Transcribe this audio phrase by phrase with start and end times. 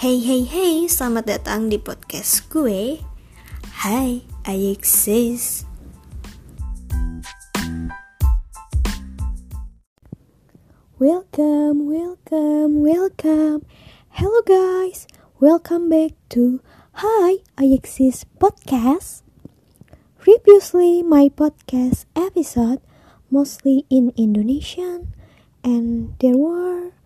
[0.00, 3.04] Hey hey hey, selamat datang di podcast gue.
[3.84, 5.68] Hai, I exist.
[10.96, 13.60] Welcome, welcome, welcome.
[14.16, 15.04] Hello guys,
[15.36, 16.64] welcome back to
[17.04, 19.20] Hi, I Exist podcast.
[20.16, 22.80] Previously, my podcast episode
[23.28, 25.12] mostly in Indonesian,
[25.60, 26.96] and there were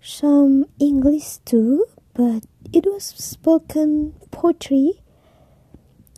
[0.00, 1.84] some English too,
[2.18, 5.04] but it was spoken poetry.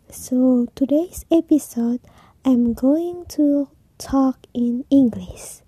[0.09, 2.01] So today's episode,
[2.43, 3.69] I'm going to
[3.99, 5.61] talk in English.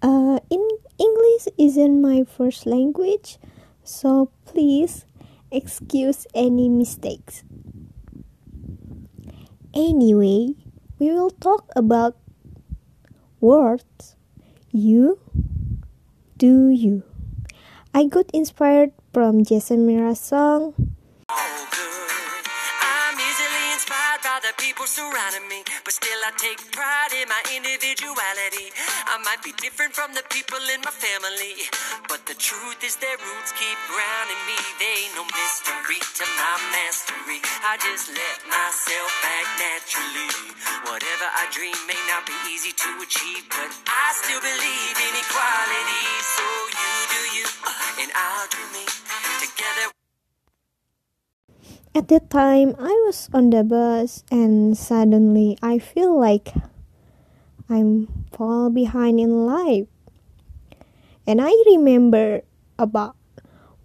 [0.00, 0.66] Uh, in
[0.98, 3.36] English isn't my first language,
[3.82, 5.04] so please
[5.52, 7.44] excuse any mistakes.
[9.74, 10.54] Anyway,
[10.98, 12.16] we will talk about
[13.42, 14.16] words.
[14.72, 15.20] You,
[16.38, 17.02] do you.
[17.96, 20.74] I got inspired from Jason Mraz song
[24.74, 28.72] people surrounding me, but still I take pride in my individuality.
[29.14, 31.54] I might be different from the people in my family,
[32.10, 34.58] but the truth is their roots keep grounding me.
[34.82, 37.38] They ain't no mystery to my mastery.
[37.62, 40.34] I just let myself act naturally.
[40.90, 46.06] Whatever I dream may not be easy to achieve, but I still believe in equality.
[46.34, 47.46] So you do you,
[48.02, 48.82] and I'll do me.
[49.38, 49.94] Together.
[51.94, 56.50] At that time, I was on the bus and suddenly I feel like
[57.68, 59.88] I'm fall behind in life.
[61.26, 62.42] And I remember
[62.78, 63.16] about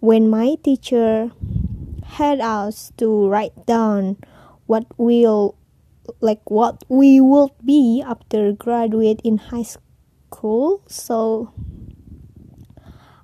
[0.00, 1.32] when my teacher
[2.04, 4.18] had us to write down
[4.66, 5.56] what will
[6.20, 10.82] like what we will be after graduate in high school.
[10.86, 11.52] So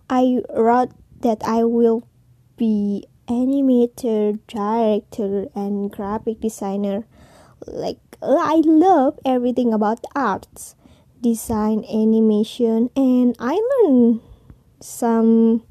[0.09, 2.07] I wrote that I will
[2.57, 7.07] be animator, director, and graphic designer.
[7.67, 10.75] Like, I love everything about arts,
[11.21, 14.21] design, animation, and I learned
[14.81, 15.65] some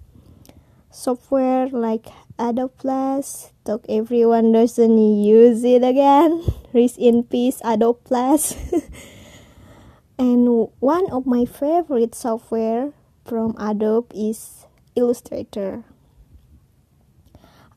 [0.92, 2.08] software like
[2.38, 3.52] Adobe Flash.
[3.66, 6.44] Talk everyone doesn't use it again.
[6.74, 8.54] Rest in peace, Adobe Flash.
[10.20, 12.94] and one of my favorite software
[13.26, 15.84] from Adobe is Illustrator.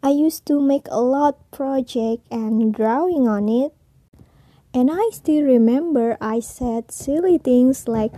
[0.03, 3.75] I used to make a lot project and drawing on it.
[4.79, 8.15] And I still remember I said silly things like,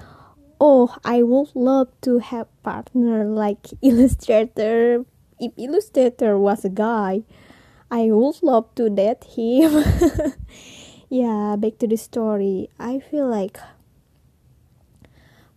[0.60, 5.06] "Oh, I would love to have partner like Illustrator.
[5.40, 7.24] If Illustrator was a guy,
[7.90, 9.72] I would love to date him."
[11.08, 12.68] yeah, back to the story.
[12.76, 13.56] I feel like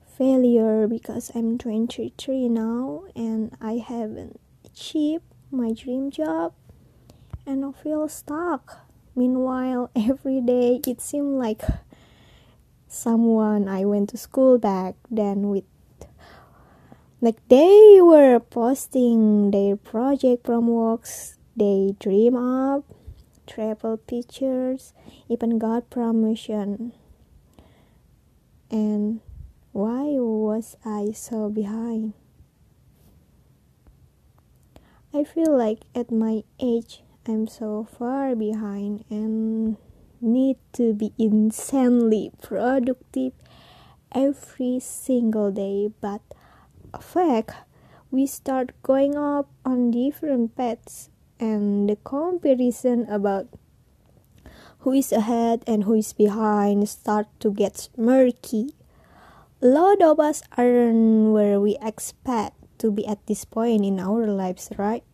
[0.08, 6.56] failure because I'm 23 now and I haven't achieved my dream job
[7.46, 8.88] and I feel stuck.
[9.16, 11.62] Meanwhile, every day it seemed like
[12.88, 15.64] someone I went to school back then with
[17.22, 22.84] like they were posting their project from works they dream up,
[23.46, 24.94] travel pictures,
[25.30, 26.94] even got promotion.
[28.72, 29.22] And
[29.72, 32.14] why was I so behind?
[35.14, 39.78] I feel like at my age I'm so far behind and
[40.20, 43.34] need to be insanely productive
[44.14, 46.22] every single day but
[47.00, 47.52] fact
[48.12, 53.48] we start going up on different paths and the comparison about
[54.80, 58.76] who is ahead and who is behind start to get murky
[59.62, 64.28] a lot of us aren't where we expect to be at this point in our
[64.28, 65.06] lives, right?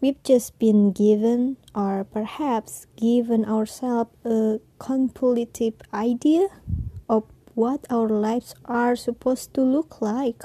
[0.00, 6.48] We've just been given, or perhaps given ourselves, a convoluted idea
[7.06, 7.24] of
[7.54, 10.42] what our lives are supposed to look like.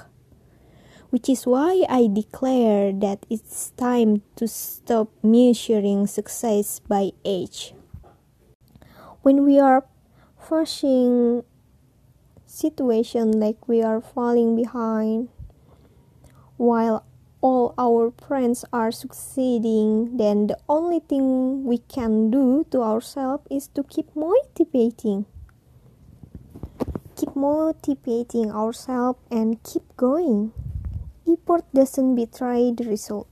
[1.09, 7.73] Which is why I declare that it's time to stop measuring success by age.
[9.21, 9.87] When we are
[10.35, 11.45] facing
[12.45, 15.29] situation like we are falling behind
[16.57, 17.05] while
[17.45, 23.67] all our friends are succeeding, then the only thing we can do to ourselves is
[23.67, 25.29] to keep motivating.
[27.15, 30.53] Keep motivating ourselves and keep going.
[31.29, 33.29] Effort doesn't betray the result.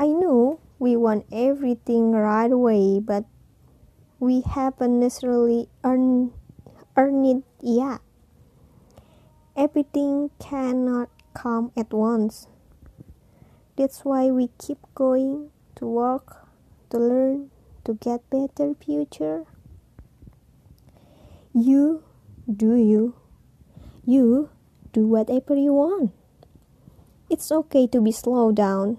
[0.00, 3.26] I know we want everything right away, but
[4.18, 6.32] we haven't necessarily earned,
[6.96, 8.00] earned it yet.
[9.54, 12.48] Everything cannot come at once.
[13.76, 16.48] That's why we keep going to work,
[16.90, 17.50] to learn,
[17.84, 19.44] to get better future.
[21.52, 22.02] You
[22.48, 23.14] do you.
[24.04, 24.48] You
[24.92, 26.12] do whatever you want.
[27.28, 28.98] It's okay to be slow down.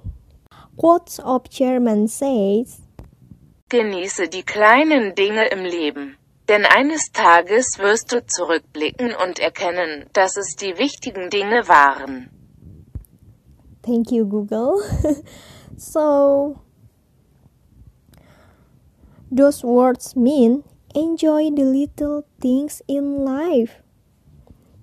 [0.78, 2.82] Quotes of chairman says,
[3.70, 6.18] Genieße die kleinen Dinge im Leben.
[6.48, 12.30] Denn eines Tages wirst du zurückblicken und erkennen, dass es die wichtigen Dinge waren.
[13.88, 14.84] Thank you, Google.
[15.78, 16.60] so,
[19.32, 23.80] those words mean enjoy the little things in life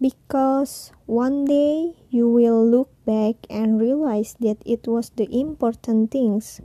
[0.00, 6.62] because one day you will look back and realize that it was the important things.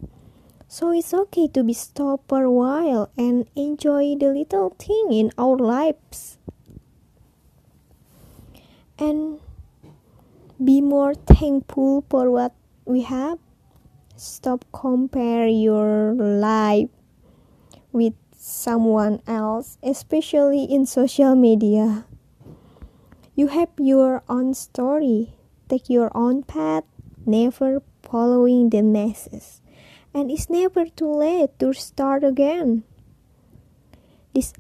[0.69, 5.31] So it's okay to be stop for a while and enjoy the little thing in
[5.37, 6.37] our lives.
[8.97, 9.28] And
[10.63, 12.53] be more thankful for what
[12.85, 13.39] we have.
[14.15, 16.89] Stop compare your life
[17.91, 22.05] with someone else, especially in social media.
[23.35, 25.33] You have your own story.
[25.69, 26.83] Take your own path,
[27.25, 29.61] never following the masses
[30.13, 32.83] and it's never too late to start again.
[34.33, 34.53] This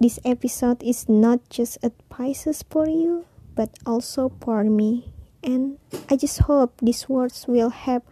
[0.00, 5.11] this episode is not just advices for you, but also for me.
[5.42, 5.78] And
[6.08, 8.06] I just hope these words will help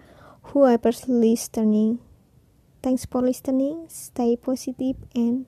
[0.50, 2.00] whoever's listening.
[2.82, 3.86] Thanks for listening.
[3.88, 5.46] Stay positive and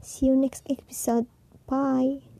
[0.00, 1.26] see you next episode.
[1.66, 2.33] Bye.